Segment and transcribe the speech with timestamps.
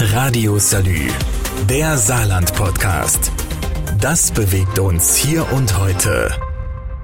[0.00, 1.08] Radio Salü,
[1.68, 3.32] der Saarland-Podcast.
[4.00, 6.30] Das bewegt uns hier und heute.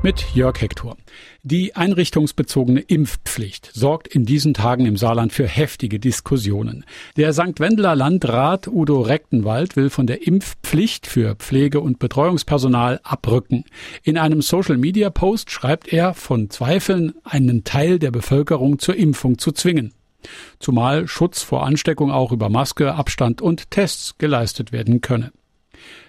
[0.04, 0.96] Mit Jörg Hector.
[1.42, 6.84] Die einrichtungsbezogene Impfpflicht sorgt in diesen Tagen im Saarland für heftige Diskussionen.
[7.16, 7.58] Der St.
[7.58, 13.64] Wendeler Landrat Udo Rechtenwald will von der Impfpflicht für Pflege- und Betreuungspersonal abrücken.
[14.04, 19.92] In einem Social-Media-Post schreibt er von Zweifeln, einen Teil der Bevölkerung zur Impfung zu zwingen
[20.58, 25.32] zumal Schutz vor Ansteckung auch über Maske, Abstand und Tests geleistet werden könne.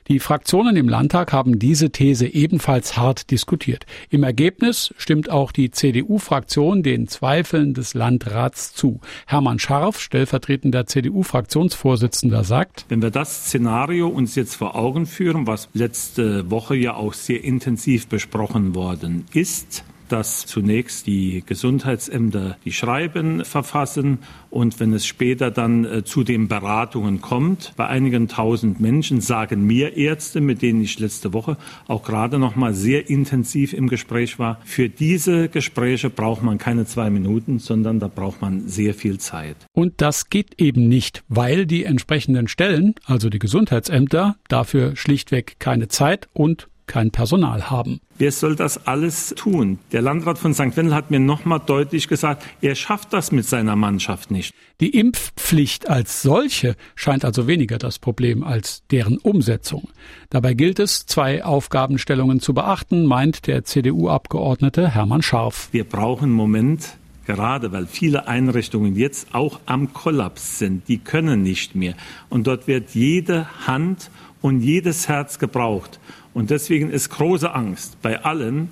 [0.07, 3.87] Die Fraktionen im Landtag haben diese These ebenfalls hart diskutiert.
[4.11, 8.99] Im Ergebnis stimmt auch die CDU-Fraktion den Zweifeln des Landrats zu.
[9.25, 15.69] Hermann Scharf, stellvertretender CDU-Fraktionsvorsitzender, sagt, wenn wir das Szenario uns jetzt vor Augen führen, was
[15.73, 23.45] letzte Woche ja auch sehr intensiv besprochen worden ist, dass zunächst die Gesundheitsämter die Schreiben
[23.45, 24.19] verfassen
[24.49, 29.65] und wenn es später dann äh, zu den Beratungen kommt, bei einigen tausend Menschen sagen
[29.65, 31.57] mir Ärzte, mit denen ich letzte Woche
[31.87, 36.85] auch gerade noch mal sehr intensiv im Gespräch war, für diese Gespräche braucht man keine
[36.85, 39.57] zwei Minuten, sondern da braucht man sehr viel Zeit.
[39.73, 45.87] Und das geht eben nicht, weil die entsprechenden Stellen, also die Gesundheitsämter, dafür schlichtweg keine
[45.87, 47.99] Zeit und kein Personal haben.
[48.17, 49.79] Wer soll das alles tun?
[49.91, 50.77] Der Landrat von St.
[50.77, 54.53] Wendel hat mir nochmal deutlich gesagt, er schafft das mit seiner Mannschaft nicht.
[54.79, 59.89] Die Impfpflicht als solche scheint also weniger das Problem als deren Umsetzung.
[60.29, 65.69] Dabei gilt es, zwei Aufgabenstellungen zu beachten, meint der CDU-Abgeordnete Hermann Scharf.
[65.71, 71.41] Wir brauchen im Moment gerade weil viele Einrichtungen jetzt auch am Kollaps sind, die können
[71.41, 71.95] nicht mehr.
[72.29, 74.09] Und dort wird jede Hand
[74.41, 75.99] und jedes Herz gebraucht.
[76.35, 78.67] Und deswegen ist große Angst bei allen,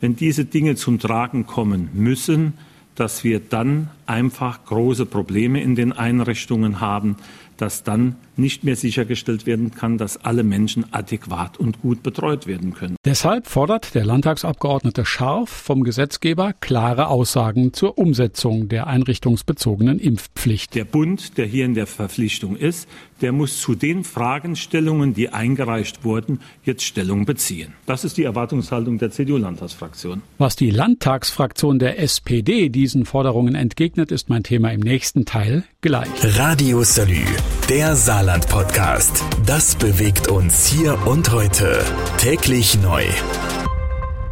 [0.00, 2.54] wenn diese Dinge zum Tragen kommen müssen,
[2.94, 7.16] dass wir dann einfach große Probleme in den Einrichtungen haben,
[7.60, 12.72] dass dann nicht mehr sichergestellt werden kann, dass alle Menschen adäquat und gut betreut werden
[12.72, 12.96] können.
[13.04, 20.74] Deshalb fordert der Landtagsabgeordnete Scharf vom Gesetzgeber klare Aussagen zur Umsetzung der einrichtungsbezogenen Impfpflicht.
[20.74, 22.88] Der Bund, der hier in der Verpflichtung ist,
[23.20, 27.74] der muss zu den Fragestellungen, die eingereicht wurden, jetzt Stellung beziehen.
[27.84, 30.22] Das ist die Erwartungshaltung der CDU-Landtagsfraktion.
[30.38, 36.08] Was die Landtagsfraktion der SPD diesen Forderungen entgegnet, ist mein Thema im nächsten Teil gleich.
[36.38, 37.24] Radio Salü,
[37.68, 39.22] der Saarland-Podcast.
[39.44, 41.84] Das bewegt uns hier und heute.
[42.16, 43.04] Täglich neu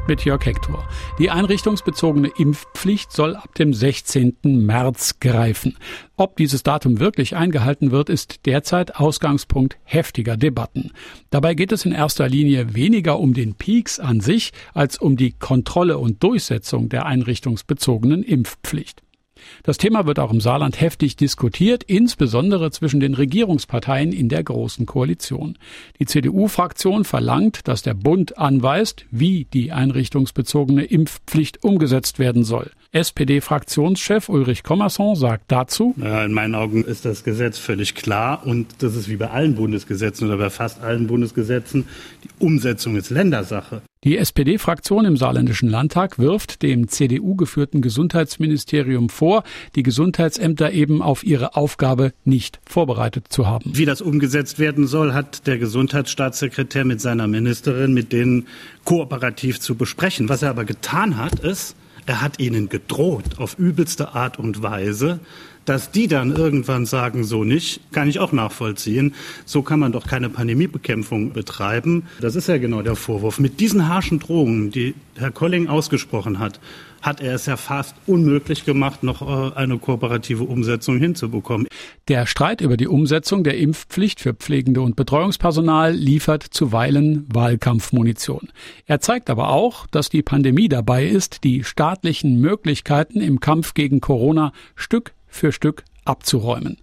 [0.09, 0.89] mit Jörg Hector.
[1.19, 4.39] Die einrichtungsbezogene Impfpflicht soll ab dem 16.
[4.43, 5.77] März greifen.
[6.17, 10.93] Ob dieses Datum wirklich eingehalten wird, ist derzeit Ausgangspunkt heftiger Debatten.
[11.31, 15.33] Dabei geht es in erster Linie weniger um den Peaks an sich als um die
[15.33, 19.03] Kontrolle und Durchsetzung der einrichtungsbezogenen Impfpflicht.
[19.62, 24.87] Das Thema wird auch im Saarland heftig diskutiert, insbesondere zwischen den Regierungsparteien in der Großen
[24.87, 25.59] Koalition.
[25.99, 32.71] Die CDU-Fraktion verlangt, dass der Bund anweist, wie die einrichtungsbezogene Impfpflicht umgesetzt werden soll.
[32.93, 38.97] SPD-Fraktionschef Ulrich Kommerson sagt dazu, In meinen Augen ist das Gesetz völlig klar und das
[38.97, 41.87] ist wie bei allen Bundesgesetzen oder bei fast allen Bundesgesetzen.
[42.25, 43.82] Die Umsetzung ist Ländersache.
[44.04, 49.42] Die SPD-Fraktion im Saarländischen Landtag wirft dem CDU-geführten Gesundheitsministerium vor,
[49.75, 53.72] die Gesundheitsämter eben auf ihre Aufgabe nicht vorbereitet zu haben.
[53.75, 58.47] Wie das umgesetzt werden soll, hat der Gesundheitsstaatssekretär mit seiner Ministerin mit denen
[58.84, 60.28] kooperativ zu besprechen.
[60.28, 61.75] Was er aber getan hat, ist,
[62.06, 65.19] er hat ihnen gedroht auf übelste Art und Weise,
[65.69, 69.15] dass die dann irgendwann sagen, so nicht, kann ich auch nachvollziehen.
[69.45, 72.05] So kann man doch keine Pandemiebekämpfung betreiben.
[72.21, 73.39] Das ist ja genau der Vorwurf.
[73.39, 76.59] Mit diesen harschen Drohungen, die Herr Colling ausgesprochen hat,
[77.03, 81.69] hat er es ja fast unmöglich gemacht, noch äh, eine kooperative Umsetzung hinzubekommen.
[82.09, 88.49] Der Streit über die Umsetzung der Impfpflicht für Pflegende und Betreuungspersonal liefert zuweilen Wahlkampfmunition.
[88.87, 94.00] Er zeigt aber auch, dass die Pandemie dabei ist, die staatlichen Möglichkeiten im Kampf gegen
[94.00, 96.78] Corona Stück für Stück abzuräumen.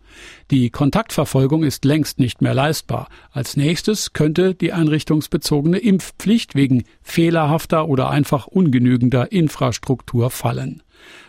[0.52, 3.10] Die Kontaktverfolgung ist längst nicht mehr leistbar.
[3.32, 10.84] Als nächstes könnte die einrichtungsbezogene Impfpflicht wegen fehlerhafter oder einfach ungenügender Infrastruktur fallen.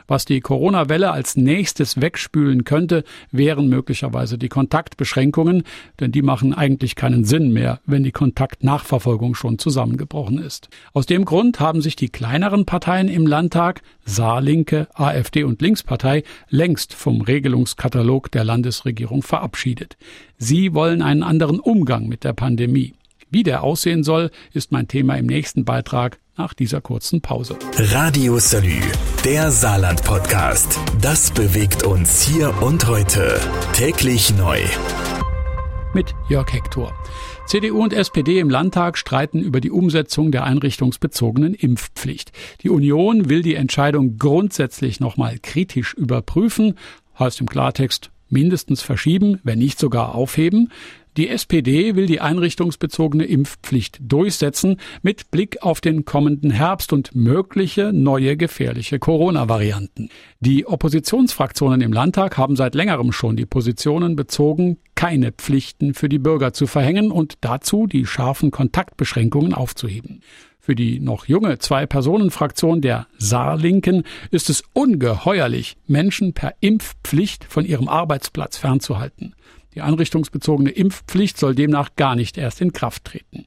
[0.09, 3.03] Was die Corona-Welle als nächstes wegspülen könnte,
[3.33, 5.65] wären möglicherweise die Kontaktbeschränkungen,
[5.99, 10.69] denn die machen eigentlich keinen Sinn mehr, wenn die Kontaktnachverfolgung schon zusammengebrochen ist.
[10.93, 16.95] Aus dem Grund haben sich die kleineren Parteien im Landtag, Saarlinke, AfD und Linkspartei, längst
[16.95, 19.97] vom Regelungskatalog der Landesregierung verabschiedet.
[20.39, 22.95] Sie wollen einen anderen Umgang mit der Pandemie.
[23.31, 27.59] Wie der aussehen soll, ist mein Thema im nächsten Beitrag nach dieser kurzen Pause.
[27.77, 28.81] Radio Salü,
[29.25, 30.79] der Saarland-Podcast.
[31.01, 33.41] Das bewegt uns hier und heute.
[33.73, 34.61] Täglich neu.
[35.95, 36.93] mit Jörg Hector.
[37.47, 42.33] CDU und SPD im Landtag streiten über die Umsetzung der einrichtungsbezogenen Impfpflicht.
[42.63, 46.75] Die Union will die Entscheidung grundsätzlich nochmal kritisch überprüfen,
[47.19, 50.71] heißt im Klartext mindestens verschieben, wenn nicht sogar aufheben.
[51.17, 57.91] Die SPD will die einrichtungsbezogene Impfpflicht durchsetzen mit Blick auf den kommenden Herbst und mögliche
[57.95, 60.11] neue gefährliche Corona-Varianten.
[60.41, 66.19] Die Oppositionsfraktionen im Landtag haben seit längerem schon die Positionen bezogen, keine Pflichten für die
[66.19, 70.21] Bürger zu verhängen und dazu die scharfen Kontaktbeschränkungen aufzuheben.
[70.61, 77.89] Für die noch junge Zwei-Personen-Fraktion der Saarlinken ist es ungeheuerlich, Menschen per Impfpflicht von ihrem
[77.89, 79.35] Arbeitsplatz fernzuhalten.
[79.77, 83.45] Die einrichtungsbezogene Impfpflicht soll demnach gar nicht erst in Kraft treten.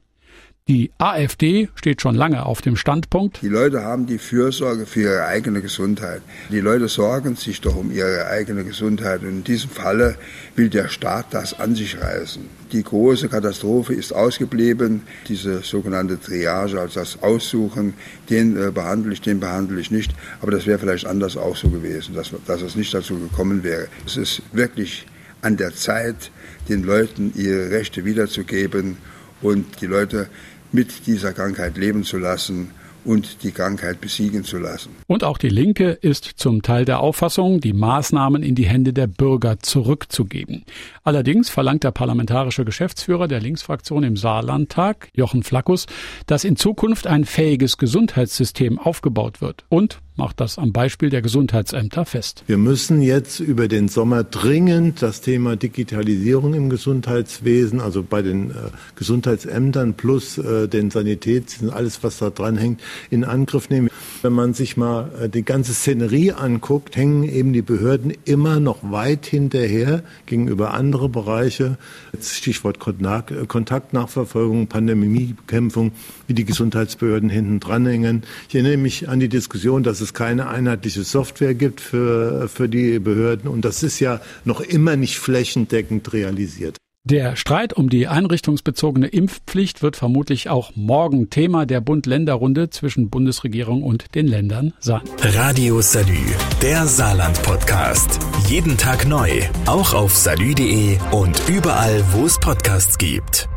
[0.68, 3.42] Die AfD steht schon lange auf dem Standpunkt.
[3.42, 6.22] Die Leute haben die Fürsorge für ihre eigene Gesundheit.
[6.52, 9.24] Die Leute sorgen sich doch um ihre eigene Gesundheit.
[9.24, 10.18] Und in diesem Falle
[10.56, 12.44] will der Staat das an sich reißen.
[12.74, 15.02] Die große Katastrophe ist ausgeblieben.
[15.28, 17.96] Diese sogenannte Triage, also das Aussuchen,
[18.30, 20.12] den äh, behandle ich, den behandle ich nicht.
[20.42, 23.88] Aber das wäre vielleicht anders auch so gewesen, dass, dass es nicht dazu gekommen wäre.
[24.06, 25.08] Es ist wirklich
[25.42, 26.32] an der Zeit,
[26.68, 28.98] den Leuten ihre Rechte wiederzugeben
[29.42, 30.30] und die Leute
[30.72, 32.72] mit dieser Krankheit leben zu lassen
[33.06, 34.90] und die Krankheit besiegen zu lassen.
[35.08, 39.08] Und auch die Linke ist zum Teil der Auffassung, die Maßnahmen in die Hände der
[39.08, 40.66] Bürger zurückzugeben.
[41.04, 45.86] Allerdings verlangt der parlamentarische Geschäftsführer der Linksfraktion im Saarlandtag, Jochen Flackus,
[46.28, 52.06] dass in Zukunft ein fähiges Gesundheitssystem aufgebaut wird und macht das am Beispiel der Gesundheitsämter
[52.06, 52.44] fest.
[52.46, 58.52] Wir müssen jetzt über den Sommer dringend das Thema Digitalisierung im Gesundheitswesen, also bei den
[58.52, 58.54] äh,
[58.96, 63.90] Gesundheitsämtern plus äh, den Sanitäts, alles was da dran hängt, in Angriff nehmen.
[64.22, 68.80] Wenn man sich mal äh, die ganze Szenerie anguckt, hängen eben die Behörden immer noch
[68.92, 71.78] weit hinterher gegenüber anderen Bereiche.
[72.22, 75.94] Stichwort Kontaktnachverfolgung, Pandemiebekämpfung,
[76.30, 78.24] wie die Gesundheitsbehörden hinten dranhängen.
[78.48, 83.00] Ich erinnere mich an die Diskussion, dass es keine einheitliche Software gibt für, für die
[83.00, 86.78] Behörden und das ist ja noch immer nicht flächendeckend realisiert.
[87.06, 93.82] Der Streit um die einrichtungsbezogene Impfpflicht wird vermutlich auch morgen Thema der Bund-Länder-Runde zwischen Bundesregierung
[93.84, 95.02] und den Ländern sein.
[95.20, 96.20] Radio Salü,
[96.62, 98.20] der Saarland-Podcast.
[98.48, 103.50] Jeden Tag neu, auch auf salü.de und überall, wo es Podcasts gibt.